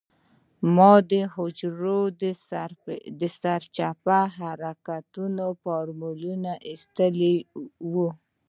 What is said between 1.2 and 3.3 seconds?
حجرو د